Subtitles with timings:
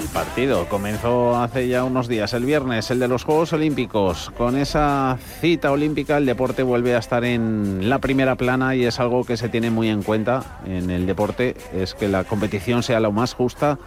[0.00, 4.30] El partido comenzó hace ya unos días, el viernes, el de los Juegos Olímpicos.
[4.36, 9.00] Con esa cita olímpica el deporte vuelve a estar en la primera plana y es
[9.00, 13.00] algo que se tiene muy en cuenta en el deporte, es que la competición sea
[13.00, 13.78] lo más justa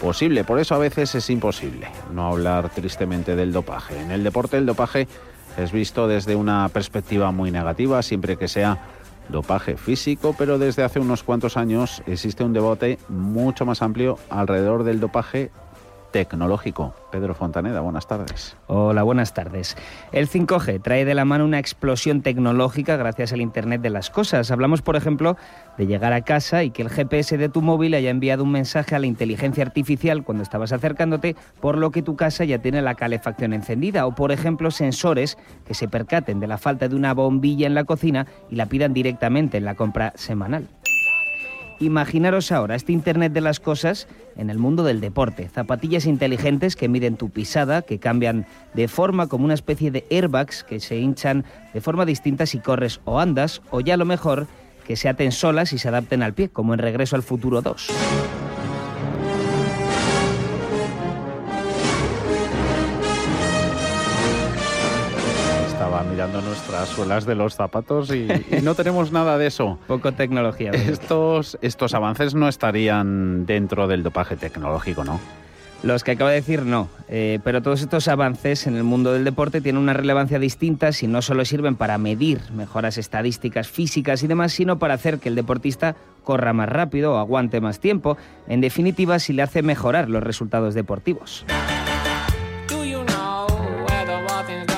[0.00, 0.44] posible.
[0.44, 4.00] Por eso a veces es imposible no hablar tristemente del dopaje.
[4.00, 5.06] En el deporte el dopaje
[5.62, 8.78] es visto desde una perspectiva muy negativa, siempre que sea
[9.28, 14.84] dopaje físico, pero desde hace unos cuantos años existe un debate mucho más amplio alrededor
[14.84, 15.50] del dopaje
[16.10, 16.94] tecnológico.
[17.10, 18.56] Pedro Fontaneda, buenas tardes.
[18.66, 19.76] Hola, buenas tardes.
[20.12, 24.50] El 5G trae de la mano una explosión tecnológica gracias al Internet de las Cosas.
[24.50, 25.36] Hablamos, por ejemplo,
[25.76, 28.94] de llegar a casa y que el GPS de tu móvil haya enviado un mensaje
[28.94, 32.94] a la inteligencia artificial cuando estabas acercándote, por lo que tu casa ya tiene la
[32.94, 34.06] calefacción encendida.
[34.06, 37.84] O, por ejemplo, sensores que se percaten de la falta de una bombilla en la
[37.84, 40.68] cocina y la pidan directamente en la compra semanal.
[41.80, 45.48] Imaginaros ahora este Internet de las cosas en el mundo del deporte.
[45.48, 50.62] Zapatillas inteligentes que miden tu pisada, que cambian de forma como una especie de airbags
[50.62, 54.46] que se hinchan de forma distinta si corres o andas, o ya lo mejor,
[54.86, 58.49] que se aten solas y se adapten al pie, como en Regreso al Futuro 2.
[66.28, 69.78] Nuestras suelas de los zapatos y, y no tenemos nada de eso.
[69.86, 70.70] Poco tecnología.
[70.70, 70.90] ¿verdad?
[70.90, 75.18] Estos, estos avances no estarían dentro del dopaje tecnológico, ¿no?
[75.82, 79.24] Los que acabo de decir no, Eh, pero todos estos avances en el mundo del
[79.24, 84.26] deporte tienen una relevancia distinta si no solo sirven para medir mejoras estadísticas físicas y
[84.26, 88.60] demás, sino para hacer que el deportista corra más rápido o aguante más tiempo, en
[88.60, 91.46] definitiva si le hace mejorar los resultados deportivos.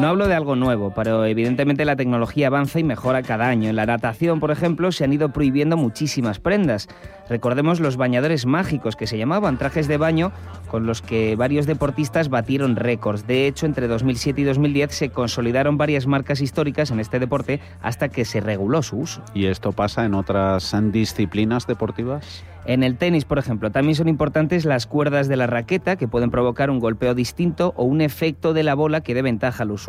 [0.00, 3.70] No hablo de algo nuevo, pero evidentemente la tecnología avanza y mejora cada año.
[3.70, 6.86] En la natación, por ejemplo, se han ido prohibiendo muchísimas prendas.
[7.30, 10.32] Recordemos los bañadores mágicos que se llamaban trajes de baño
[10.70, 13.26] con los que varios deportistas batieron récords.
[13.26, 18.10] De hecho, entre 2007 y 2010 se consolidaron varias marcas históricas en este deporte hasta
[18.10, 19.22] que se reguló su uso.
[19.32, 22.44] ¿Y esto pasa en otras disciplinas deportivas?
[22.66, 26.32] En el tenis, por ejemplo, también son importantes las cuerdas de la raqueta que pueden
[26.32, 29.85] provocar un golpeo distinto o un efecto de la bola que dé ventaja al usuario.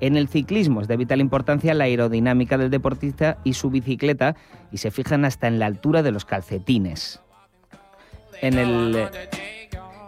[0.00, 4.34] En el ciclismo es de vital importancia la aerodinámica del deportista y su bicicleta
[4.72, 7.20] y se fijan hasta en la altura de los calcetines.
[8.40, 9.08] En el,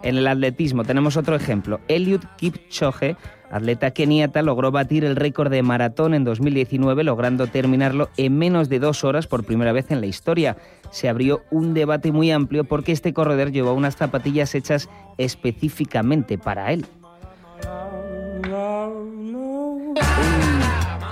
[0.02, 1.80] en el atletismo tenemos otro ejemplo.
[1.86, 3.16] Eliud Kipchoge,
[3.52, 8.80] atleta keniata, logró batir el récord de maratón en 2019, logrando terminarlo en menos de
[8.80, 10.56] dos horas por primera vez en la historia.
[10.91, 16.72] Se abrió un debate muy amplio porque este corredor llevó unas zapatillas hechas específicamente para
[16.72, 16.84] él.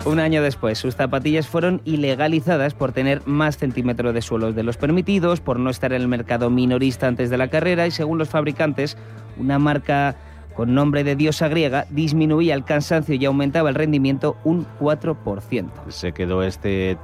[0.08, 4.78] Un año después, sus zapatillas fueron ilegalizadas por tener más centímetros de suelos de los
[4.78, 8.30] permitidos, por no estar en el mercado minorista antes de la carrera y según los
[8.30, 8.96] fabricantes,
[9.36, 10.16] una marca
[10.56, 15.68] con nombre de diosa griega disminuía el cansancio y aumentaba el rendimiento un 4%.
[15.88, 16.96] ¿Se quedó este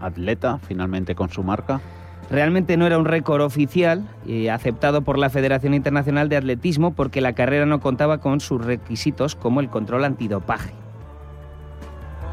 [0.00, 1.80] atleta finalmente con su marca?
[2.30, 7.20] Realmente no era un récord oficial eh, aceptado por la Federación Internacional de Atletismo porque
[7.20, 10.81] la carrera no contaba con sus requisitos como el control antidopaje.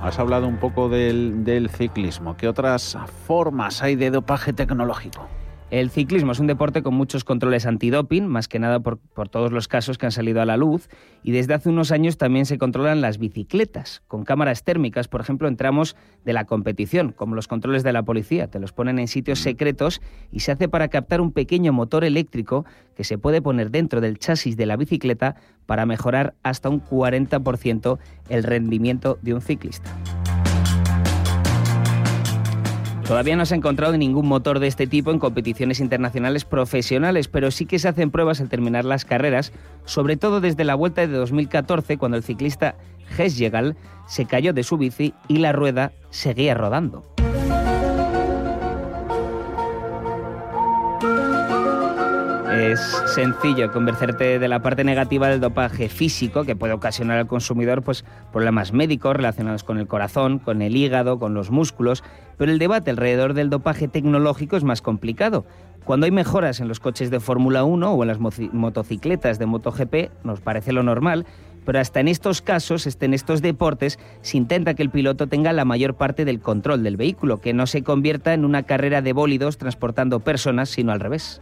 [0.02, 2.38] Has hablado un poco del, ciclismo.
[2.38, 5.28] ¿Qué otras formas hay de dopaje tecnológico?
[5.72, 9.52] El ciclismo es un deporte con muchos controles antidoping, más que nada por, por, todos
[9.52, 10.90] los casos que han salido a la luz,
[11.22, 14.02] y desde hace unos años también se controlan las bicicletas.
[14.08, 18.48] Con cámaras térmicas, por ejemplo, entramos de la competición, como los controles de la policía.
[18.48, 22.66] Te los ponen en sitios secretos y se hace para captar un pequeño motor eléctrico
[22.96, 25.36] que se puede poner dentro del chasis de la bicicleta
[25.68, 28.00] para mejorar hasta un 40%
[28.30, 29.96] el rendimiento de un ciclista.
[33.10, 37.50] Todavía no se ha encontrado ningún motor de este tipo en competiciones internacionales profesionales, pero
[37.50, 39.52] sí que se hacen pruebas al terminar las carreras,
[39.84, 42.76] sobre todo desde la vuelta de 2014, cuando el ciclista
[43.18, 43.76] Hesjegal
[44.08, 47.04] se cayó de su bici y la rueda seguía rodando.
[52.60, 57.84] Es sencillo convencerte de la parte negativa del dopaje físico que puede ocasionar al consumidor
[57.84, 58.04] pues,
[58.34, 62.04] problemas médicos relacionados con el corazón, con el hígado, con los músculos,
[62.38, 65.46] pero el debate alrededor del dopaje tecnológico es más complicado.
[65.86, 70.26] Cuando hay mejoras en los coches de Fórmula 1 o en las motocicletas de MotoGP,
[70.26, 71.26] nos parece lo normal,
[71.66, 75.66] pero hasta en estos casos, en estos deportes, se intenta que el piloto tenga la
[75.66, 79.58] mayor parte del control del vehículo, que no se convierta en una carrera de bólidos
[79.58, 81.40] transportando personas, sino al revés.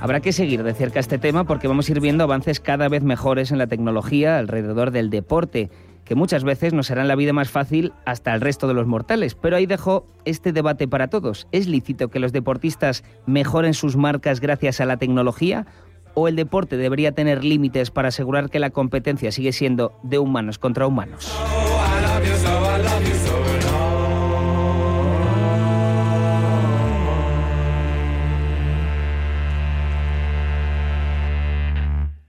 [0.00, 3.02] Habrá que seguir de cerca este tema porque vamos a ir viendo avances cada vez
[3.02, 5.70] mejores en la tecnología alrededor del deporte,
[6.04, 9.34] que muchas veces nos harán la vida más fácil hasta el resto de los mortales.
[9.34, 11.48] Pero ahí dejo este debate para todos.
[11.50, 15.66] ¿Es lícito que los deportistas mejoren sus marcas gracias a la tecnología?
[16.14, 20.58] ¿O el deporte debería tener límites para asegurar que la competencia sigue siendo de humanos
[20.58, 21.36] contra humanos?